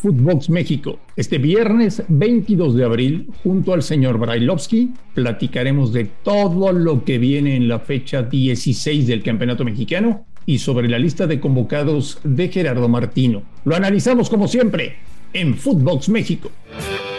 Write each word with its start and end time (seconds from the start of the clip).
Footbox 0.00 0.48
México. 0.48 1.00
Este 1.16 1.38
viernes 1.38 2.04
22 2.08 2.76
de 2.76 2.84
abril, 2.84 3.30
junto 3.42 3.72
al 3.72 3.82
señor 3.82 4.18
Brailovsky, 4.18 4.92
platicaremos 5.14 5.92
de 5.92 6.04
todo 6.04 6.72
lo 6.72 7.04
que 7.04 7.18
viene 7.18 7.56
en 7.56 7.66
la 7.66 7.80
fecha 7.80 8.22
16 8.22 9.06
del 9.08 9.22
Campeonato 9.22 9.64
Mexicano 9.64 10.26
y 10.46 10.58
sobre 10.58 10.88
la 10.88 10.98
lista 10.98 11.26
de 11.26 11.40
convocados 11.40 12.20
de 12.22 12.48
Gerardo 12.48 12.88
Martino. 12.88 13.42
Lo 13.64 13.74
analizamos 13.74 14.30
como 14.30 14.46
siempre 14.46 14.96
en 15.32 15.56
Footbox 15.56 16.08
México. 16.08 16.50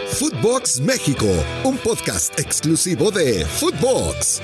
Footbox 0.06 0.80
México, 0.80 1.26
un 1.64 1.76
podcast 1.76 2.38
exclusivo 2.40 3.10
de 3.10 3.44
Footbox. 3.44 4.42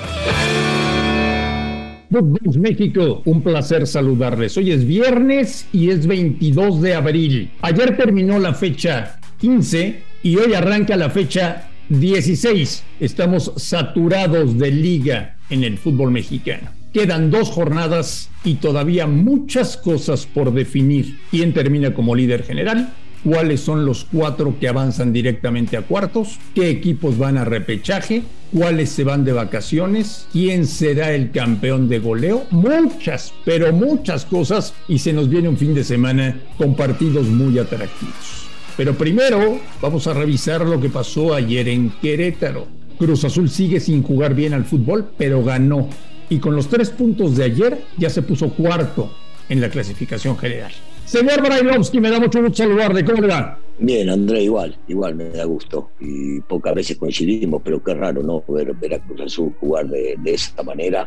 Footbox 2.11 2.57
México, 2.57 3.23
un 3.25 3.43
placer 3.43 3.87
saludarles. 3.87 4.57
Hoy 4.57 4.71
es 4.71 4.87
viernes 4.87 5.67
y 5.73 5.91
es 5.91 6.07
22 6.07 6.81
de 6.81 6.95
abril. 6.95 7.51
Ayer 7.63 7.97
terminó 7.97 8.39
la 8.39 8.55
fecha 8.55 9.19
15 9.41 10.03
y 10.23 10.37
hoy 10.37 10.55
arranca 10.55 10.97
la 10.97 11.11
fecha 11.11 11.69
16. 11.89 12.85
Estamos 13.01 13.53
saturados 13.57 14.59
de 14.59 14.71
liga 14.71 15.37
en 15.51 15.65
el 15.65 15.79
fútbol 15.79 16.13
mexicano. 16.13 16.71
Quedan 16.93 17.31
dos 17.31 17.51
jornadas 17.51 18.31
y 18.45 18.55
todavía 18.55 19.07
muchas 19.07 19.77
cosas 19.77 20.27
por 20.27 20.53
definir. 20.53 21.19
¿Quién 21.31 21.53
termina 21.53 21.93
como 21.93 22.15
líder 22.15 22.45
general? 22.45 22.93
Cuáles 23.25 23.61
son 23.61 23.85
los 23.85 24.05
cuatro 24.05 24.57
que 24.59 24.69
avanzan 24.69 25.13
directamente 25.13 25.77
a 25.77 25.83
cuartos, 25.83 26.39
qué 26.55 26.71
equipos 26.71 27.19
van 27.19 27.37
a 27.39 27.45
repechaje, 27.45 28.23
cuáles 28.53 28.91
se 28.91 29.05
van 29.05 29.25
de 29.25 29.33
vacaciones, 29.33 30.27
quién 30.33 30.67
será 30.67 31.13
el 31.13 31.31
campeón 31.31 31.89
de 31.89 31.99
goleo, 31.99 32.45
muchas, 32.51 33.33
pero 33.45 33.73
muchas 33.73 34.25
cosas 34.25 34.75
y 34.89 34.99
se 34.99 35.13
nos 35.13 35.29
viene 35.29 35.49
un 35.49 35.57
fin 35.57 35.75
de 35.75 35.85
semana 35.85 36.41
con 36.57 36.75
partidos 36.75 37.27
muy 37.27 37.59
atractivos. 37.59 38.47
Pero 38.77 38.95
primero 38.95 39.59
vamos 39.81 40.07
a 40.07 40.15
revisar 40.15 40.61
lo 40.61 40.81
que 40.81 40.91
pasó 40.91 41.35
ayer 41.35 41.69
en 41.69 41.91
Querétaro. 42.03 42.67
Cruz 42.99 43.25
Azul 43.25 43.49
sigue 43.49 43.81
sin 43.81 44.03
jugar 44.03 44.35
bien 44.35 44.53
al 44.53 44.65
fútbol, 44.65 45.11
pero 45.17 45.43
ganó. 45.43 45.89
Y 46.29 46.39
con 46.39 46.57
los 46.57 46.69
tres 46.69 46.91
puntos 46.91 47.37
de 47.37 47.45
ayer 47.45 47.85
ya 47.97 48.11
se 48.11 48.23
puso 48.23 48.51
cuarto 48.51 49.15
en 49.49 49.61
la 49.61 49.71
clasificación 49.71 50.37
general. 50.37 50.73
Señor 51.07 51.41
Brailovsky, 51.41 52.01
me 52.01 52.11
da 52.11 52.19
mucho 52.19 52.43
gusto 52.43 52.57
saludarle. 52.57 53.05
¿Cómo 53.05 53.23
le 53.23 53.29
va? 53.29 53.57
Bien, 53.79 54.11
André, 54.11 54.43
igual, 54.43 54.77
igual 54.89 55.15
me 55.15 55.31
da 55.31 55.45
gusto. 55.45 55.91
Y 56.01 56.41
pocas 56.41 56.75
veces 56.75 56.97
coincidimos, 56.97 57.63
pero 57.65 57.81
qué 57.83 57.95
raro, 57.95 58.25
¿no? 58.25 58.43
Ver, 58.49 58.75
ver 58.75 58.95
a 58.95 58.99
Cruz 58.99 59.21
Azul 59.21 59.55
jugar 59.61 59.87
de, 59.87 60.17
esta 60.25 60.65
manera, 60.65 61.07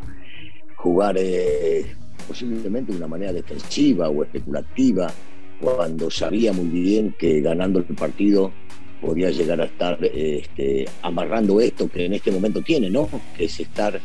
jugar 0.77 1.17
eh, 1.19 1.85
posiblemente 2.25 2.93
de 2.93 2.97
una 2.97 3.07
manera 3.07 3.33
defensiva 3.33 4.07
o 4.07 4.23
especulativa, 4.23 5.11
cuando 5.59 6.09
sabía 6.09 6.53
muy 6.53 6.67
bien 6.67 7.13
que 7.19 7.41
ganando 7.41 7.79
el 7.79 7.85
partido 7.85 8.53
podía 9.01 9.31
llegar 9.31 9.59
a 9.59 9.65
estar 9.65 9.99
este, 10.01 10.85
amarrando 11.01 11.59
esto 11.59 11.89
que 11.89 12.05
en 12.05 12.13
este 12.13 12.31
momento 12.31 12.61
tiene, 12.61 12.89
¿no? 12.89 13.09
Que 13.35 13.45
es 13.45 13.59
estar 13.59 13.99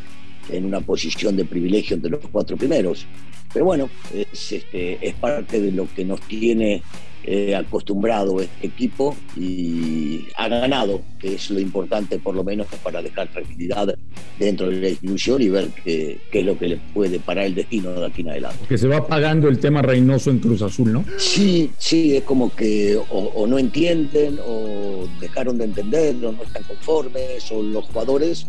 en 0.50 0.64
una 0.64 0.80
posición 0.80 1.36
de 1.36 1.44
privilegio 1.44 1.96
entre 1.96 2.10
los 2.10 2.20
cuatro 2.30 2.56
primeros. 2.56 3.06
Pero 3.52 3.66
bueno, 3.66 3.88
es, 4.12 4.52
este, 4.52 4.98
es 5.06 5.14
parte 5.14 5.60
de 5.60 5.72
lo 5.72 5.86
que 5.94 6.04
nos 6.04 6.20
tiene 6.22 6.82
eh, 7.26 7.56
acostumbrado 7.56 8.38
este 8.38 8.66
equipo 8.66 9.16
y 9.34 10.26
ha 10.36 10.46
ganado, 10.46 11.00
que 11.18 11.36
es 11.36 11.48
lo 11.48 11.58
importante 11.58 12.18
por 12.18 12.34
lo 12.34 12.44
menos 12.44 12.66
para 12.82 13.00
dejar 13.00 13.28
tranquilidad 13.28 13.96
dentro 14.38 14.68
de 14.68 14.78
la 14.78 14.88
institución 14.90 15.40
y 15.40 15.48
ver 15.48 15.68
qué, 15.82 16.20
es 16.30 16.44
lo 16.44 16.58
que 16.58 16.68
le 16.68 16.76
puede 16.92 17.18
parar 17.20 17.46
el 17.46 17.54
destino 17.54 17.92
de 17.92 18.06
aquí 18.06 18.20
en 18.20 18.28
adelante. 18.28 18.66
Que 18.68 18.76
se 18.76 18.88
va 18.88 19.06
pagando 19.06 19.48
el 19.48 19.58
tema 19.58 19.80
Reynoso 19.80 20.30
en 20.30 20.38
Cruz 20.38 20.60
Azul, 20.60 20.92
¿no? 20.92 21.04
Sí, 21.16 21.70
sí, 21.78 22.14
es 22.14 22.24
como 22.24 22.54
que 22.54 23.00
o, 23.08 23.46
no 23.46 23.58
entienden 23.58 24.38
o 24.46 25.08
dejaron 25.18 25.56
de 25.56 25.64
entender 25.64 26.16
o 26.26 26.32
no 26.32 26.42
están 26.42 26.64
conformes 26.64 27.50
o 27.50 27.62
los 27.62 27.86
jugadores 27.86 28.46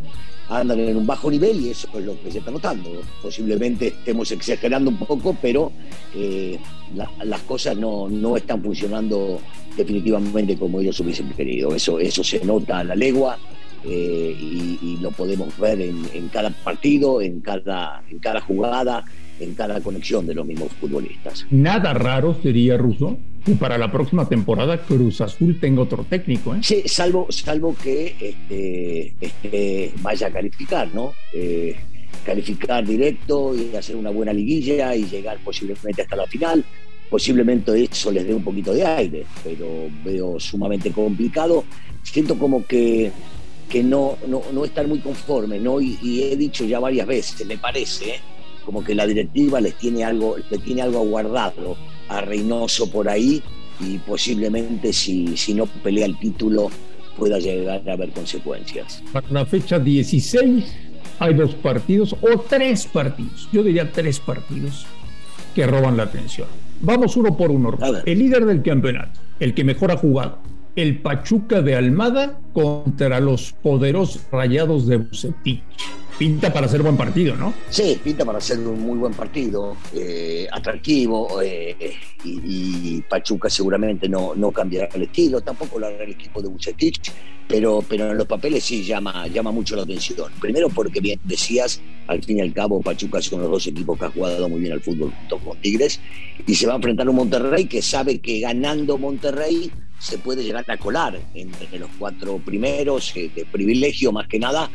andan 0.49 0.79
en 0.79 0.97
un 0.97 1.05
bajo 1.05 1.29
nivel 1.29 1.59
y 1.61 1.69
eso 1.69 1.87
es 1.97 2.05
lo 2.05 2.21
que 2.21 2.31
se 2.31 2.39
está 2.39 2.51
notando. 2.51 2.89
Posiblemente 3.21 3.87
estemos 3.87 4.31
exagerando 4.31 4.89
un 4.89 4.97
poco, 4.97 5.35
pero 5.41 5.71
eh, 6.15 6.59
las 7.23 7.41
cosas 7.41 7.77
no, 7.77 8.07
no, 8.09 8.37
están 8.37 8.61
funcionando 8.61 9.39
definitivamente 9.75 10.57
como 10.57 10.79
ellos 10.79 10.99
hubiesen 10.99 11.29
querido. 11.29 11.73
Eso, 11.73 11.99
eso 11.99 12.23
se 12.23 12.43
nota 12.45 12.79
a 12.79 12.83
la 12.83 12.95
legua 12.95 13.37
eh, 13.83 14.35
y, 14.39 14.97
lo 15.01 15.11
podemos 15.11 15.55
ver 15.59 15.81
en, 15.81 16.03
en, 16.13 16.29
cada 16.29 16.49
partido, 16.49 17.21
en 17.21 17.41
cada, 17.41 18.01
en 18.09 18.17
cada 18.19 18.41
jugada, 18.41 19.03
en 19.39 19.53
cada 19.53 19.79
conexión 19.81 20.25
de 20.25 20.33
los 20.33 20.45
mismos 20.45 20.71
futbolistas. 20.79 21.45
Nada 21.51 21.93
raro 21.93 22.35
sería, 22.41 22.77
Russo, 22.77 23.17
que 23.45 23.53
para 23.53 23.77
la 23.77 23.91
próxima 23.91 24.27
temporada 24.27 24.81
Cruz 24.81 25.21
Azul 25.21 25.59
tenga 25.59 25.83
otro 25.83 26.03
técnico. 26.03 26.55
¿eh? 26.55 26.59
Sí, 26.63 26.83
salvo, 26.87 27.27
salvo 27.29 27.75
que 27.75 28.15
este, 28.19 29.13
este 29.21 29.93
vaya 30.01 30.27
a 30.27 30.31
calificar, 30.31 30.89
¿no? 30.93 31.13
Eh, 31.31 31.75
calificar 32.25 32.83
directo 32.85 33.53
y 33.55 33.75
hacer 33.75 33.95
una 33.95 34.09
buena 34.09 34.33
liguilla 34.33 34.95
y 34.95 35.05
llegar 35.05 35.37
posiblemente 35.43 36.01
hasta 36.01 36.15
la 36.15 36.25
final. 36.25 36.65
Posiblemente 37.07 37.83
eso 37.83 38.11
les 38.11 38.25
dé 38.25 38.33
un 38.33 38.43
poquito 38.43 38.73
de 38.73 38.83
aire, 38.83 39.25
pero 39.43 39.89
veo 40.03 40.39
sumamente 40.39 40.91
complicado. 40.91 41.63
Siento 42.01 42.37
como 42.37 42.65
que 42.65 43.11
que 43.69 43.83
no, 43.83 44.17
no, 44.27 44.43
no 44.53 44.63
están 44.63 44.87
muy 44.87 44.99
conformes, 44.99 45.59
¿no? 45.59 45.81
Y, 45.81 45.97
y, 46.01 46.21
he 46.21 46.35
dicho 46.35 46.65
ya 46.65 46.79
varias 46.79 47.07
veces, 47.07 47.47
me 47.47 47.57
parece, 47.57 48.09
¿eh? 48.09 48.19
como 48.63 48.83
que 48.83 48.93
la 48.93 49.07
directiva 49.07 49.59
les 49.59 49.75
tiene 49.75 50.03
algo, 50.03 50.35
le 50.37 50.57
tiene 50.59 50.83
algo 50.83 50.99
aguardado 50.99 51.75
a 52.09 52.21
Reynoso 52.21 52.89
por 52.89 53.09
ahí 53.09 53.41
y 53.79 53.97
posiblemente 53.99 54.93
si, 54.93 55.35
si 55.37 55.53
no 55.53 55.65
pelea 55.65 56.05
el 56.05 56.17
título 56.17 56.69
pueda 57.17 57.39
llegar 57.39 57.87
a 57.87 57.93
haber 57.93 58.11
consecuencias. 58.11 59.01
Para 59.11 59.27
la 59.29 59.45
fecha 59.45 59.79
16 59.79 60.65
hay 61.19 61.33
dos 61.33 61.55
partidos 61.55 62.13
o 62.13 62.39
tres 62.39 62.85
partidos, 62.85 63.47
yo 63.51 63.63
diría 63.63 63.91
tres 63.91 64.19
partidos 64.19 64.85
que 65.53 65.65
roban 65.65 65.97
la 65.97 66.03
atención. 66.03 66.47
Vamos 66.81 67.15
uno 67.15 67.37
por 67.37 67.51
uno. 67.51 67.77
El 68.05 68.19
líder 68.19 68.45
del 68.45 68.61
campeonato, 68.61 69.19
el 69.39 69.53
que 69.53 69.63
mejor 69.63 69.91
ha 69.91 69.97
jugado, 69.97 70.39
el 70.75 71.01
Pachuca 71.01 71.61
de 71.61 71.75
Almada 71.75 72.39
contra 72.51 73.21
los 73.21 73.53
poderosos 73.53 74.23
Rayados 74.29 74.85
de 74.87 74.97
Bucetich 74.97 75.63
pinta 76.17 76.51
para 76.51 76.67
ser 76.67 76.81
buen 76.81 76.97
partido, 76.97 77.35
¿no? 77.35 77.53
Sí, 77.69 77.99
pinta 78.03 78.25
para 78.25 78.39
ser 78.39 78.59
un 78.59 78.79
muy 78.81 78.97
buen 78.97 79.13
partido, 79.13 79.75
eh, 79.93 80.47
atractivo, 80.51 81.41
eh, 81.41 81.93
y, 82.23 83.01
Pachuca 83.09 83.49
seguramente 83.49 84.09
no, 84.09 84.33
no 84.35 84.51
cambiará 84.51 84.89
el 84.93 85.03
estilo, 85.03 85.41
tampoco 85.41 85.79
lo 85.79 85.87
hará 85.87 86.03
el 86.03 86.11
equipo 86.11 86.41
de 86.41 86.47
Bucetich, 86.47 87.11
pero, 87.47 87.83
pero 87.87 88.11
en 88.11 88.17
los 88.17 88.25
papeles 88.25 88.63
sí 88.63 88.83
llama, 88.83 89.27
llama 89.27 89.51
mucho 89.51 89.75
la 89.75 89.83
atención. 89.83 90.31
Primero 90.39 90.69
porque, 90.69 90.99
bien 90.99 91.19
decías, 91.23 91.81
al 92.07 92.23
fin 92.23 92.39
y 92.39 92.41
al 92.41 92.53
cabo 92.53 92.81
Pachuca 92.81 93.21
son 93.21 93.41
los 93.41 93.51
dos 93.51 93.67
equipos 93.67 93.99
que 93.99 94.05
han 94.05 94.11
jugado 94.11 94.49
muy 94.49 94.61
bien 94.61 94.73
al 94.73 94.81
fútbol 94.81 95.11
junto 95.11 95.37
con 95.39 95.61
Tigres, 95.61 95.99
y 96.47 96.55
se 96.55 96.65
va 96.65 96.73
a 96.73 96.75
enfrentar 96.77 97.07
a 97.07 97.09
un 97.09 97.17
Monterrey 97.17 97.65
que 97.65 97.81
sabe 97.81 98.19
que 98.19 98.39
ganando 98.39 98.97
Monterrey 98.97 99.71
se 99.99 100.17
puede 100.17 100.43
llegar 100.43 100.65
a 100.67 100.77
colar 100.77 101.19
entre 101.33 101.79
los 101.79 101.89
cuatro 101.97 102.37
primeros, 102.37 103.15
eh, 103.15 103.29
de 103.33 103.45
privilegio 103.45 104.11
más 104.11 104.27
que 104.27 104.39
nada, 104.39 104.69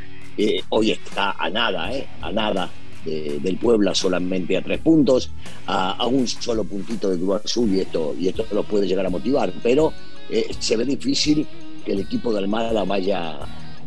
hoy 0.71 0.93
está 0.93 1.33
a 1.33 1.51
nada, 1.51 1.93
¿eh? 1.93 2.07
a 2.23 2.33
nada 2.33 2.71
del 3.05 3.57
Puebla 3.57 3.95
solamente 3.95 4.57
a 4.57 4.63
tres 4.63 4.81
puntos, 4.81 5.31
a, 5.67 6.07
un 6.07 6.29
solo 6.29 6.65
puntito 6.65 7.09
de 7.11 7.19
Cruz 7.19 7.41
Azul 7.45 7.75
y 7.75 7.81
esto, 7.81 8.15
y 8.19 8.29
esto 8.29 8.47
lo 8.53 8.63
puede 8.63 8.87
llegar 8.87 9.07
a 9.07 9.11
motivar, 9.11 9.53
pero 9.63 9.93
eh, 10.31 10.47
se 10.59 10.77
ve 10.77 10.85
difícil 10.85 11.47
que 11.85 11.93
el 11.93 12.01
equipo 12.01 12.33
de 12.33 12.39
Almada 12.39 12.85
vaya, 12.85 13.39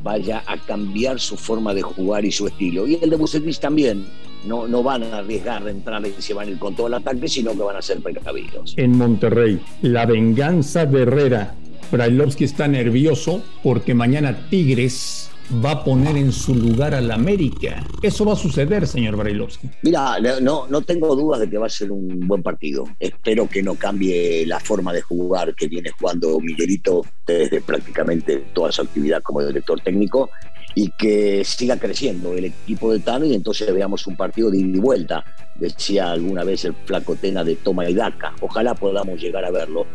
vaya 0.03 0.43
a 0.45 0.57
cambiar 0.57 1.19
su 1.19 1.37
forma 1.37 1.73
de 1.73 1.81
jugar 1.81 2.25
y 2.25 2.31
su 2.31 2.47
estilo. 2.47 2.87
Y 2.87 2.99
el 3.01 3.09
de 3.09 3.15
Bucetich 3.15 3.59
también. 3.59 4.05
No, 4.45 4.67
no 4.67 4.83
van 4.83 5.03
a 5.03 5.19
arriesgar 5.19 5.63
de 5.63 5.71
entrar 5.71 6.05
y 6.05 6.21
se 6.21 6.33
van 6.33 6.49
a 6.49 6.51
ir 6.51 6.59
con 6.59 6.75
todo 6.75 6.87
el 6.87 6.95
ataque, 6.95 7.29
sino 7.29 7.53
que 7.53 7.59
van 7.59 7.77
a 7.77 7.81
ser 7.81 8.01
precavidos. 8.01 8.73
En 8.75 8.97
Monterrey, 8.97 9.57
la 9.81 10.05
venganza 10.05 10.85
de 10.85 11.03
Herrera. 11.03 11.55
Brailovsky 11.89 12.43
está 12.43 12.67
nervioso 12.67 13.41
porque 13.61 13.93
mañana 13.93 14.49
Tigres 14.49 15.22
va 15.63 15.71
a 15.71 15.83
poner 15.83 16.17
en 16.17 16.31
su 16.31 16.55
lugar 16.55 16.93
al 16.93 17.11
América. 17.11 17.85
Eso 18.01 18.25
va 18.25 18.33
a 18.33 18.35
suceder, 18.35 18.87
señor 18.87 19.15
Brailovsky. 19.15 19.69
Mira, 19.83 20.17
no, 20.41 20.67
no 20.67 20.81
tengo 20.81 21.15
dudas 21.15 21.41
de 21.41 21.49
que 21.49 21.57
va 21.57 21.67
a 21.67 21.69
ser 21.69 21.91
un 21.91 22.27
buen 22.27 22.43
partido. 22.43 22.85
Espero 22.99 23.47
que 23.47 23.61
no 23.61 23.75
cambie 23.75 24.45
la 24.45 24.59
forma 24.59 24.93
de 24.93 25.01
jugar 25.01 25.53
que 25.55 25.67
viene 25.67 25.91
jugando 25.91 26.39
Miguelito 26.39 27.05
desde 27.25 27.61
prácticamente 27.61 28.45
toda 28.53 28.71
su 28.71 28.81
actividad 28.81 29.21
como 29.21 29.45
director 29.45 29.79
técnico 29.81 30.29
y 30.75 30.89
que 30.91 31.43
siga 31.43 31.77
creciendo 31.77 32.33
el 32.33 32.45
equipo 32.45 32.91
de 32.91 32.99
Tano 32.99 33.25
y 33.25 33.33
entonces 33.33 33.71
veamos 33.73 34.07
un 34.07 34.15
partido 34.15 34.49
de 34.49 34.57
ida 34.57 34.77
y 34.77 34.79
vuelta. 34.79 35.23
Decía 35.55 36.11
alguna 36.11 36.43
vez 36.43 36.65
el 36.65 36.73
flaco 36.73 37.15
Tena 37.15 37.43
de 37.43 37.55
toma 37.55 37.87
y 37.89 37.93
daca. 37.93 38.33
Ojalá 38.41 38.73
podamos 38.73 39.21
llegar 39.21 39.45
a 39.45 39.51
verlo. 39.51 39.85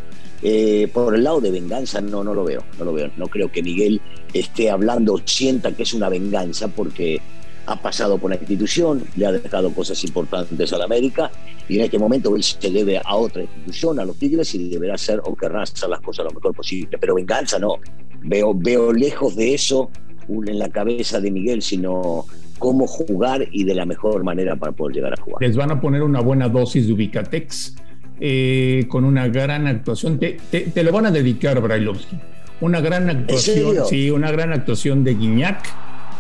Eh, 0.43 0.89
por 0.93 1.15
el 1.15 1.25
lado 1.25 1.41
de 1.41 1.51
venganza 1.51 2.01
no, 2.01 2.23
no 2.23 2.33
lo 2.33 2.45
veo, 2.45 2.65
no 2.79 2.85
lo 2.85 2.93
veo. 2.93 3.11
No 3.17 3.27
creo 3.27 3.51
que 3.51 3.63
Miguel 3.63 4.01
esté 4.33 4.71
hablando, 4.71 5.21
sienta 5.25 5.73
que 5.73 5.83
es 5.83 5.95
una 5.95 6.09
venganza, 6.09 6.69
porque 6.69 7.21
ha 7.67 7.77
pasado 7.77 8.19
por 8.19 8.31
la 8.31 8.37
institución, 8.37 9.05
le 9.17 9.27
ha 9.27 9.33
dejado 9.33 9.73
cosas 9.75 10.03
importantes 10.05 10.73
a 10.73 10.79
la 10.79 10.85
América 10.85 11.31
y 11.69 11.77
en 11.77 11.85
este 11.85 11.99
momento 11.99 12.35
él 12.35 12.43
se 12.43 12.71
debe 12.71 12.99
a 13.05 13.15
otra 13.15 13.43
institución, 13.43 14.01
a 14.01 14.05
los 14.05 14.17
Tigres, 14.17 14.55
y 14.55 14.69
deberá 14.71 14.95
hacer 14.95 15.21
o 15.25 15.37
querrá 15.37 15.63
hacer 15.63 15.89
las 15.91 16.01
cosas 16.01 16.25
lo 16.25 16.31
mejor 16.31 16.55
posible. 16.55 16.97
Pero 16.99 17.15
venganza 17.15 17.59
no. 17.59 17.77
Veo, 18.23 18.55
veo 18.55 18.93
lejos 18.93 19.37
de 19.37 19.55
eso 19.55 19.91
en 20.29 20.59
la 20.59 20.71
cabeza 20.71 21.21
de 21.21 21.31
Miguel, 21.31 21.63
sino 21.63 22.25
cómo 22.59 22.87
jugar 22.87 23.47
y 23.53 23.65
de 23.65 23.75
la 23.75 23.87
mejor 23.87 24.25
manera 24.25 24.57
para 24.57 24.73
poder 24.73 24.97
llegar 24.97 25.13
a 25.13 25.23
jugar. 25.23 25.43
Les 25.43 25.57
van 25.57 25.71
a 25.71 25.81
poner 25.81 26.03
una 26.03 26.21
buena 26.21 26.49
dosis 26.49 26.87
de 26.87 26.93
Ubicatex 26.95 27.77
eh, 28.21 28.87
con 28.89 29.05
una 29.05 29.29
gran 29.29 29.67
actuación. 29.67 30.19
Te, 30.19 30.39
te, 30.51 30.83
lo 30.83 30.93
van 30.93 31.07
a 31.07 31.11
dedicar, 31.11 31.61
Brailovsky. 31.61 32.17
Una 32.61 32.81
gran 32.81 33.09
actuación, 33.09 33.87
sí, 33.89 34.11
una 34.11 34.33
gran 34.33 34.53
actuación 34.53 35.05
de 35.05 35.15
Guiñac, 35.15 35.63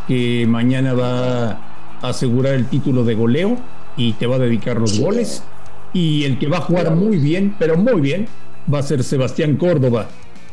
que 0.06 0.46
mañana 0.46 0.94
va 0.94 1.50
a 1.50 2.08
asegurar 2.08 2.54
el 2.54 2.66
título 2.66 3.02
de 3.04 3.14
goleo 3.14 3.58
y 3.96 4.12
te 4.12 4.26
va 4.26 4.36
a 4.36 4.38
dedicar 4.38 4.80
los 4.80 4.98
goles. 5.00 5.42
Y 5.92 6.24
el 6.24 6.38
que 6.38 6.46
va 6.46 6.58
a 6.58 6.60
jugar 6.60 6.94
muy 6.94 7.16
bien, 7.16 7.56
pero 7.58 7.76
muy 7.76 8.00
bien, 8.00 8.28
va 8.72 8.78
a 8.78 8.82
ser 8.82 9.02
Sebastián 9.02 9.56
Córdoba, 9.56 10.08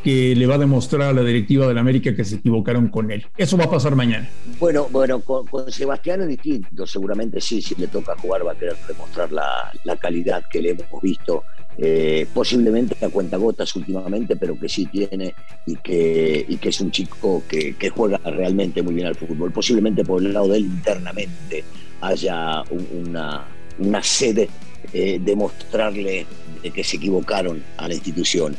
que 0.06 0.36
le 0.36 0.46
va 0.46 0.54
a 0.54 0.58
demostrar 0.58 1.08
a 1.08 1.12
la 1.12 1.24
directiva 1.24 1.66
de 1.66 1.74
la 1.74 1.80
América 1.80 2.14
que 2.14 2.24
se 2.24 2.36
equivocaron 2.36 2.86
con 2.90 3.10
él. 3.10 3.26
Eso 3.36 3.56
va 3.56 3.64
a 3.64 3.70
pasar 3.70 3.96
mañana. 3.96 4.28
Bueno, 4.60 4.86
bueno, 4.88 5.18
con, 5.18 5.44
Sebastián 5.66 6.20
es 6.20 6.28
distinto. 6.28 6.86
Seguramente 6.86 7.40
sí, 7.40 7.60
si 7.60 7.74
le 7.74 7.88
toca 7.88 8.14
jugar 8.16 8.46
va 8.46 8.52
a 8.52 8.54
querer 8.54 8.76
demostrar 8.86 9.32
la, 9.32 9.72
calidad 10.00 10.44
que 10.48 10.62
le 10.62 10.70
hemos 10.70 11.02
visto. 11.02 11.42
Eh, 11.76 12.24
posiblemente 12.32 13.04
a 13.04 13.08
cuentagotas 13.08 13.74
últimamente, 13.74 14.36
pero 14.36 14.56
que 14.56 14.68
sí 14.68 14.86
tiene 14.86 15.34
y 15.66 15.74
que, 15.74 16.46
y 16.48 16.56
que 16.56 16.68
es 16.68 16.80
un 16.80 16.92
chico 16.92 17.42
que, 17.48 17.74
juega 17.90 18.18
realmente 18.18 18.84
muy 18.84 18.94
bien 18.94 19.08
al 19.08 19.16
fútbol. 19.16 19.50
Posiblemente 19.50 20.04
por 20.04 20.22
el 20.22 20.32
lado 20.32 20.46
de 20.46 20.58
él 20.58 20.66
internamente 20.66 21.64
haya 22.00 22.62
una, 22.92 23.44
una 23.80 24.02
sede 24.04 24.48
eh, 24.92 25.18
de 25.20 25.34
mostrarle 25.34 26.26
que 26.72 26.84
se 26.84 26.96
equivocaron 26.96 27.60
a 27.76 27.88
la 27.88 27.94
institución. 27.94 28.56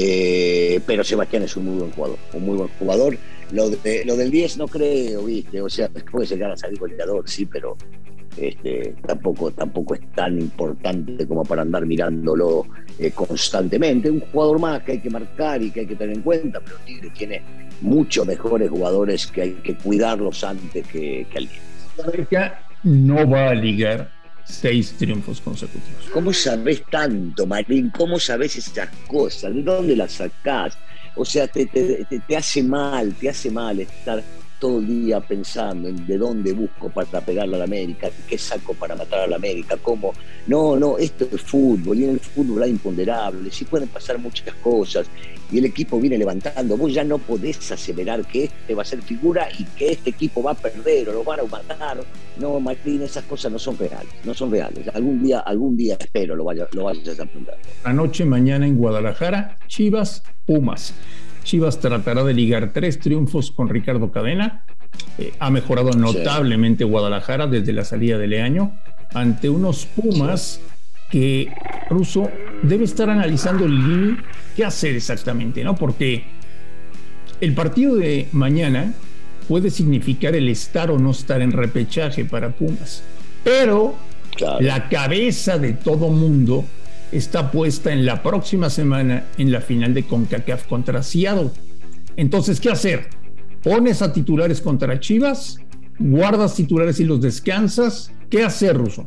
Eh, 0.00 0.80
pero 0.86 1.02
Sebastián 1.02 1.42
es 1.42 1.56
un 1.56 1.64
muy 1.64 1.78
buen 1.78 1.90
jugador, 1.90 2.18
un 2.32 2.46
muy 2.46 2.56
buen 2.56 2.68
jugador. 2.78 3.18
Lo, 3.50 3.68
del 3.68 4.30
10 4.30 4.58
no 4.58 4.68
creo, 4.68 5.24
¿viste? 5.24 5.60
O 5.60 5.68
sea, 5.68 5.88
puede 6.12 6.26
llegar 6.26 6.52
a 6.52 6.56
salir 6.56 6.78
goleador, 6.78 7.28
sí, 7.28 7.46
pero 7.46 7.76
este, 8.36 8.94
tampoco, 9.04 9.50
tampoco 9.50 9.94
es 9.94 10.00
tan 10.12 10.38
importante 10.38 11.26
como 11.26 11.42
para 11.44 11.62
andar 11.62 11.84
mirándolo 11.84 12.64
eh, 12.96 13.10
constantemente. 13.10 14.08
Un 14.08 14.20
jugador 14.20 14.60
más 14.60 14.82
que 14.84 14.92
hay 14.92 15.00
que 15.00 15.10
marcar 15.10 15.60
y 15.62 15.72
que 15.72 15.80
hay 15.80 15.86
que 15.86 15.96
tener 15.96 16.14
en 16.14 16.22
cuenta, 16.22 16.60
pero 16.60 16.76
Tigre 16.86 17.10
tiene 17.10 17.42
muchos 17.80 18.24
mejores 18.24 18.70
jugadores 18.70 19.26
que 19.26 19.42
hay 19.42 19.52
que 19.54 19.76
cuidarlos 19.76 20.44
antes 20.44 20.86
que, 20.86 21.26
que 21.28 21.38
alguien. 21.38 21.60
No 22.84 23.28
va 23.28 23.50
a 23.50 23.54
ligar 23.54 24.12
seis 24.48 24.94
triunfos 24.98 25.40
consecutivos. 25.40 26.08
¿Cómo 26.12 26.32
sabes 26.32 26.82
tanto, 26.90 27.46
Marín? 27.46 27.90
¿Cómo 27.90 28.18
sabes 28.18 28.56
esas 28.56 28.88
cosas? 29.06 29.54
¿De 29.54 29.62
dónde 29.62 29.94
las 29.94 30.12
sacás? 30.12 30.76
O 31.14 31.24
sea, 31.24 31.46
te, 31.46 31.66
te, 31.66 32.06
te, 32.26 32.36
hace 32.36 32.62
mal, 32.62 33.14
te 33.14 33.28
hace 33.28 33.50
mal 33.50 33.80
estar 33.80 34.22
todo 34.58 34.78
el 34.78 34.86
día 34.86 35.20
pensando 35.20 35.88
en 35.88 36.06
de 36.06 36.18
dónde 36.18 36.52
busco 36.52 36.90
para 36.90 37.20
pegarle 37.20 37.56
a 37.56 37.58
la 37.58 37.64
América, 37.64 38.10
qué 38.28 38.38
saco 38.38 38.74
para 38.74 38.94
matar 38.94 39.20
a 39.20 39.26
la 39.26 39.36
América, 39.36 39.76
cómo. 39.82 40.12
No, 40.46 40.76
no, 40.76 40.98
esto 40.98 41.28
es 41.32 41.42
fútbol 41.42 41.98
y 41.98 42.04
en 42.04 42.10
el 42.10 42.20
fútbol 42.20 42.62
hay 42.62 42.70
imponderables, 42.70 43.54
sí 43.54 43.64
pueden 43.64 43.88
pasar 43.88 44.18
muchas 44.18 44.54
cosas 44.56 45.06
y 45.50 45.58
el 45.58 45.64
equipo 45.64 45.98
viene 45.98 46.18
levantando. 46.18 46.76
Vos 46.76 46.92
ya 46.92 47.04
no 47.04 47.18
podés 47.18 47.70
aseverar 47.72 48.26
que 48.26 48.44
este 48.44 48.74
va 48.74 48.82
a 48.82 48.84
ser 48.84 49.02
figura 49.02 49.48
y 49.58 49.64
que 49.64 49.92
este 49.92 50.10
equipo 50.10 50.42
va 50.42 50.52
a 50.52 50.54
perder 50.54 51.08
o 51.08 51.12
lo 51.12 51.24
van 51.24 51.40
a 51.40 51.44
matar. 51.44 51.98
No, 52.38 52.60
Martín, 52.60 53.02
esas 53.02 53.24
cosas 53.24 53.50
no 53.52 53.58
son 53.58 53.78
reales, 53.78 54.12
no 54.24 54.34
son 54.34 54.50
reales. 54.50 54.88
Algún 54.94 55.22
día, 55.22 55.40
algún 55.40 55.76
día 55.76 55.96
espero 55.98 56.36
lo, 56.36 56.44
vaya, 56.44 56.68
lo 56.72 56.84
vayas 56.84 57.18
a 57.18 57.22
aprender. 57.22 57.56
Anoche, 57.84 58.24
mañana 58.24 58.66
en 58.66 58.76
Guadalajara, 58.76 59.58
Chivas, 59.66 60.22
Pumas. 60.46 60.94
Chivas 61.48 61.80
tratará 61.80 62.24
de 62.24 62.34
ligar 62.34 62.74
tres 62.74 63.00
triunfos 63.00 63.50
con 63.50 63.70
Ricardo 63.70 64.12
Cadena. 64.12 64.66
Eh, 65.16 65.32
ha 65.38 65.48
mejorado 65.48 65.92
notablemente 65.92 66.84
Guadalajara 66.84 67.46
desde 67.46 67.72
la 67.72 67.86
salida 67.86 68.18
de 68.18 68.26
Leaño 68.26 68.72
ante 69.14 69.48
unos 69.48 69.86
Pumas 69.86 70.60
que 71.10 71.50
Russo 71.88 72.30
debe 72.62 72.84
estar 72.84 73.08
analizando 73.08 73.64
el 73.64 74.18
qué 74.54 74.66
hacer 74.66 74.94
exactamente, 74.94 75.64
¿no? 75.64 75.74
Porque 75.74 76.24
el 77.40 77.54
partido 77.54 77.96
de 77.96 78.28
mañana 78.32 78.92
puede 79.48 79.70
significar 79.70 80.34
el 80.34 80.50
estar 80.50 80.90
o 80.90 80.98
no 80.98 81.12
estar 81.12 81.40
en 81.40 81.52
repechaje 81.52 82.26
para 82.26 82.50
Pumas. 82.50 83.02
Pero 83.42 83.94
la 84.60 84.90
cabeza 84.90 85.56
de 85.56 85.72
todo 85.72 86.10
mundo 86.10 86.66
está 87.12 87.50
puesta 87.50 87.92
en 87.92 88.04
la 88.04 88.22
próxima 88.22 88.70
semana 88.70 89.24
en 89.38 89.50
la 89.52 89.60
final 89.60 89.94
de 89.94 90.04
CONCACAF 90.04 90.66
contra 90.66 91.02
Seattle. 91.02 91.50
Entonces, 92.16 92.60
¿qué 92.60 92.70
hacer? 92.70 93.08
¿Pones 93.62 94.02
a 94.02 94.12
titulares 94.12 94.60
contra 94.60 94.98
Chivas? 95.00 95.58
¿Guardas 95.98 96.54
titulares 96.54 97.00
y 97.00 97.04
los 97.04 97.20
descansas? 97.20 98.12
¿Qué 98.30 98.44
hacer, 98.44 98.76
Ruso? 98.76 99.06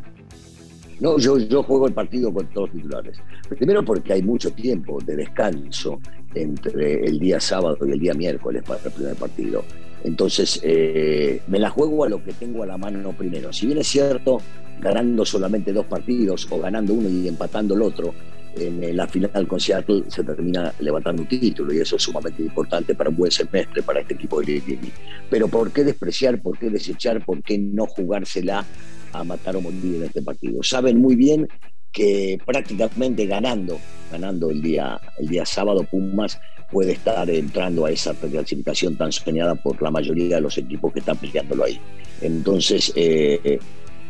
No, 0.99 1.17
yo, 1.17 1.37
yo 1.39 1.63
juego 1.63 1.87
el 1.87 1.93
partido 1.93 2.31
con 2.33 2.47
todos 2.47 2.71
titulares. 2.71 3.17
Primero 3.49 3.83
porque 3.83 4.13
hay 4.13 4.21
mucho 4.21 4.51
tiempo 4.51 4.99
de 5.03 5.15
descanso 5.15 5.99
entre 6.35 7.05
el 7.05 7.17
día 7.19 7.39
sábado 7.39 7.77
y 7.87 7.91
el 7.91 7.99
día 7.99 8.13
miércoles 8.13 8.63
para 8.65 8.81
el 8.83 8.91
primer 8.91 9.15
partido. 9.15 9.63
Entonces, 10.03 10.59
eh, 10.63 11.41
me 11.47 11.59
la 11.59 11.69
juego 11.69 12.03
a 12.03 12.09
lo 12.09 12.23
que 12.23 12.33
tengo 12.33 12.63
a 12.63 12.65
la 12.65 12.77
mano 12.77 13.13
primero. 13.13 13.51
Si 13.51 13.65
bien 13.65 13.79
es 13.79 13.87
cierto, 13.87 14.41
ganando 14.81 15.25
solamente 15.25 15.71
dos 15.71 15.85
partidos 15.85 16.47
o 16.49 16.59
ganando 16.59 16.93
uno 16.93 17.07
y 17.07 17.27
empatando 17.27 17.75
el 17.75 17.83
otro, 17.83 18.13
en 18.55 18.97
la 18.97 19.07
final 19.07 19.47
con 19.47 19.59
Seattle 19.59 20.03
se 20.07 20.23
termina 20.23 20.73
levantando 20.79 21.21
un 21.21 21.27
título 21.27 21.73
y 21.73 21.79
eso 21.79 21.95
es 21.95 22.01
sumamente 22.01 22.41
importante 22.41 22.95
para 22.95 23.09
un 23.09 23.15
buen 23.15 23.31
semestre 23.31 23.81
para 23.81 24.01
este 24.01 24.15
equipo 24.15 24.41
de 24.41 24.47
Lili. 24.47 24.91
Pero 25.29 25.47
¿por 25.47 25.71
qué 25.71 25.83
despreciar, 25.83 26.41
por 26.41 26.57
qué 26.57 26.69
desechar, 26.69 27.23
por 27.23 27.41
qué 27.43 27.57
no 27.57 27.85
jugársela 27.85 28.65
a 29.13 29.23
matar 29.23 29.55
o 29.55 29.61
morir 29.61 29.95
en 29.95 30.03
este 30.03 30.21
partido? 30.21 30.61
Saben 30.63 30.99
muy 30.99 31.15
bien 31.15 31.47
que 31.91 32.39
prácticamente 32.45 33.25
ganando, 33.25 33.79
ganando 34.11 34.49
el 34.49 34.61
día, 34.61 34.99
el 35.19 35.27
día 35.27 35.45
sábado, 35.45 35.85
Pumas 35.89 36.39
puede 36.71 36.93
estar 36.93 37.29
entrando 37.29 37.85
a 37.85 37.91
esa 37.91 38.13
clasificación 38.13 38.95
tan 38.95 39.11
soñada 39.11 39.55
por 39.55 39.81
la 39.81 39.91
mayoría 39.91 40.35
de 40.35 40.41
los 40.41 40.57
equipos 40.57 40.93
que 40.93 40.99
están 40.99 41.17
peleándolo 41.17 41.65
ahí. 41.65 41.79
Entonces, 42.21 42.93
eh, 42.95 43.59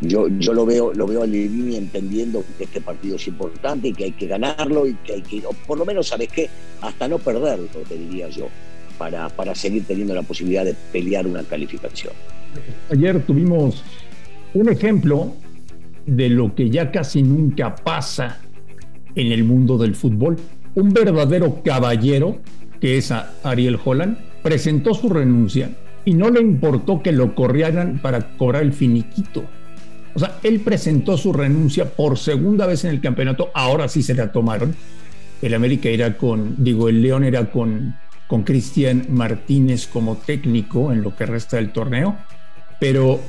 yo, 0.02 0.28
yo 0.28 0.54
lo 0.54 0.66
veo, 0.66 0.94
lo 0.94 1.06
veo 1.06 1.24
a 1.24 1.28
Levini 1.28 1.76
entendiendo 1.76 2.44
que 2.58 2.64
este 2.66 2.82
partido 2.82 3.16
es 3.16 3.28
importante 3.28 3.90
y 3.90 3.94
que 3.94 4.06
hay 4.06 4.12
que 4.12 4.28
ganarlo 4.28 4.88
y 4.88 4.96
que 4.96 5.14
hay 5.14 5.22
que, 5.22 5.44
por 5.68 5.78
lo 5.78 5.86
menos, 5.86 6.08
¿sabes 6.08 6.30
qué? 6.30 6.50
Hasta 6.82 7.08
no 7.08 7.20
perderlo, 7.20 7.68
te 7.88 7.96
diría 7.96 8.28
yo, 8.30 8.48
para, 8.98 9.30
para 9.30 9.54
seguir 9.54 9.86
teniendo 9.86 10.16
la 10.16 10.24
posibilidad 10.24 10.66
de 10.66 10.76
pelear 10.92 11.28
una 11.28 11.44
calificación. 11.44 12.14
Ayer 12.90 13.22
tuvimos 13.24 13.84
un 14.54 14.70
ejemplo 14.70 15.34
de 16.06 16.30
lo 16.30 16.56
que 16.56 16.70
ya 16.70 16.92
casi 16.92 17.22
nunca 17.22 17.76
pasa 17.76 18.40
en 19.16 19.32
el 19.32 19.44
mundo 19.44 19.78
del 19.78 19.96
fútbol. 19.96 20.38
Un 20.74 20.90
verdadero 20.94 21.62
caballero, 21.64 22.40
que 22.80 22.98
es 22.98 23.12
Ariel 23.44 23.78
Holland, 23.84 24.18
presentó 24.42 24.94
su 24.94 25.10
renuncia 25.10 25.70
y 26.06 26.16
no 26.16 26.32
le 26.32 26.42
importó 26.42 27.04
que 27.04 27.12
lo 27.12 27.36
corrieran 27.36 28.00
para 28.02 28.36
cobrar 28.38 28.64
el 28.64 28.74
finiquito. 28.74 29.44
O 30.14 30.20
sea, 30.20 30.40
él 30.44 30.60
presentó 30.62 31.18
su 31.18 31.34
renuncia 31.34 31.86
por 31.86 32.18
segunda 32.18 32.66
vez 32.66 32.84
en 32.84 32.92
el 32.92 33.02
campeonato, 33.02 33.50
ahora 33.54 33.88
sí 33.88 34.04
se 34.04 34.14
la 34.14 34.32
tomaron. 34.32 34.76
El 35.42 35.54
América 35.54 35.90
era 35.90 36.18
con, 36.18 36.64
digo, 36.64 36.90
el 36.90 37.02
León 37.02 37.24
era 37.24 37.50
con, 37.50 37.96
con 38.28 38.44
Cristian 38.44 39.08
Martínez 39.10 39.88
como 39.88 40.18
técnico 40.18 40.92
en 40.92 41.02
lo 41.02 41.16
que 41.16 41.26
resta 41.26 41.58
del 41.58 41.72
torneo, 41.72 42.18
pero 42.80 43.20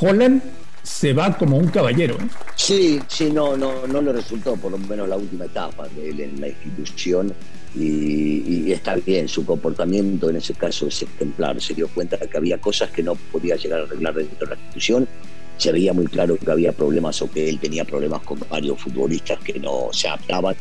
Holland 0.00 0.42
se 0.82 1.12
va 1.12 1.36
como 1.36 1.58
un 1.58 1.68
caballero. 1.68 2.14
¿eh? 2.14 2.28
Sí, 2.54 3.00
sí, 3.08 3.30
no, 3.32 3.56
no, 3.56 3.86
no 3.86 4.00
le 4.00 4.12
resultó 4.12 4.56
por 4.56 4.70
lo 4.70 4.78
menos 4.78 5.08
la 5.08 5.16
última 5.16 5.46
etapa 5.46 5.88
de 5.88 6.10
él 6.10 6.20
en 6.20 6.40
la 6.40 6.48
institución 6.48 7.34
y, 7.74 8.72
está 8.72 8.94
bien, 8.96 9.28
su 9.28 9.44
comportamiento 9.44 10.30
en 10.30 10.36
ese 10.36 10.54
caso 10.54 10.86
es 10.86 11.02
ejemplar, 11.02 11.60
se 11.60 11.74
dio 11.74 11.88
cuenta 11.88 12.16
que 12.16 12.36
había 12.36 12.58
cosas 12.58 12.90
que 12.90 13.02
no 13.02 13.14
podía 13.14 13.56
llegar 13.56 13.80
a 13.80 13.82
arreglar 13.82 14.14
dentro 14.14 14.46
de 14.48 14.54
la 14.54 14.60
institución, 14.60 15.08
se 15.56 15.72
veía 15.72 15.92
muy 15.92 16.06
claro 16.06 16.36
que 16.36 16.50
había 16.50 16.72
problemas 16.72 17.20
o 17.22 17.30
que 17.30 17.48
él 17.48 17.58
tenía 17.58 17.84
problemas 17.84 18.22
con 18.22 18.38
varios 18.50 18.80
futbolistas 18.80 19.38
que 19.40 19.58
no 19.58 19.88
se 19.92 20.08
adaptaban 20.08 20.56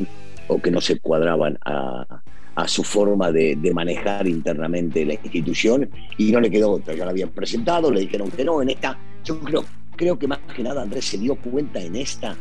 o 0.48 0.62
que 0.62 0.72
no 0.72 0.80
se 0.80 1.00
cuadraban 1.00 1.58
a, 1.66 2.22
a 2.56 2.68
su 2.68 2.84
forma 2.84 3.32
de, 3.32 3.56
de, 3.56 3.74
manejar 3.74 4.28
internamente 4.28 5.06
la 5.06 5.14
institución. 5.14 5.90
Y 6.18 6.32
no 6.32 6.40
le 6.40 6.50
quedó 6.50 6.72
otra, 6.72 6.94
ya 6.94 7.06
la 7.06 7.12
habían 7.12 7.30
presentado, 7.30 7.92
le 7.92 8.02
dijeron 8.02 8.32
que 8.32 8.44
no, 8.46 8.62
en 8.62 8.70
esta, 8.70 8.98
yo 9.24 9.40
creo 9.40 9.66
creo 9.96 10.20
que 10.20 10.28
más 10.28 10.40
que 10.56 10.64
nada 10.64 10.82
Andrés 10.82 11.06
se 11.06 11.18
dio 11.18 11.36
cuenta 11.36 11.80
en 11.80 11.96
esta 11.96 12.36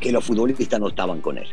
que 0.00 0.12
los 0.12 0.24
futbolistas 0.24 0.80
no 0.80 0.88
estaban 0.88 1.20
con 1.20 1.38
él, 1.38 1.46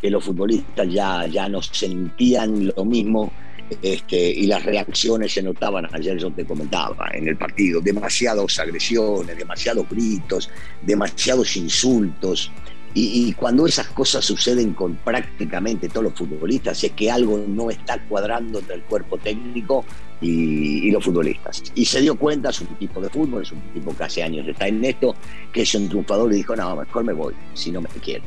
que 0.00 0.10
los 0.10 0.24
futbolistas 0.24 0.88
ya, 0.88 1.26
ya 1.26 1.48
no 1.48 1.62
sentían 1.62 2.72
lo 2.76 2.84
mismo 2.84 3.32
Este, 3.80 4.30
y 4.30 4.46
las 4.46 4.64
reacciones 4.64 5.32
se 5.32 5.42
notaban, 5.42 5.88
ayer 5.92 6.18
yo 6.18 6.30
te 6.30 6.44
comentaba, 6.44 7.10
en 7.14 7.28
el 7.28 7.36
partido, 7.36 7.80
demasiadas 7.80 8.58
agresiones, 8.58 9.36
demasiados 9.36 9.88
gritos, 9.88 10.50
demasiados 10.82 11.56
insultos. 11.56 12.50
Y, 12.94 13.32
cuando 13.32 13.66
esas 13.66 13.86
cosas 13.88 14.22
suceden 14.22 14.74
con 14.74 14.96
prácticamente 14.96 15.88
todos 15.88 16.04
los 16.04 16.12
futbolistas, 16.12 16.84
es 16.84 16.92
que 16.92 17.10
algo 17.10 17.42
no 17.48 17.70
está 17.70 17.98
cuadrando 18.06 18.58
entre 18.58 18.74
el 18.76 18.82
cuerpo 18.82 19.16
técnico 19.16 19.86
y, 20.20 20.90
los 20.90 21.02
futbolistas. 21.02 21.62
Y 21.74 21.86
se 21.86 22.02
dio 22.02 22.16
cuenta, 22.16 22.50
es 22.50 22.60
un 22.60 22.66
tipo 22.76 23.00
de 23.00 23.08
fútbol, 23.08 23.42
es 23.42 23.52
un 23.52 23.60
tipo 23.72 23.96
que 23.96 24.04
hace 24.04 24.22
años 24.22 24.46
está 24.46 24.68
en 24.68 24.84
esto, 24.84 25.14
que 25.54 25.62
es 25.62 25.74
un 25.74 25.88
triunfador 25.88 26.30
y 26.34 26.36
dijo, 26.36 26.54
no, 26.54 26.76
mejor 26.76 27.04
me 27.04 27.14
voy, 27.14 27.34
si 27.54 27.70
no 27.70 27.80
me 27.80 27.88
quiere. 27.88 28.24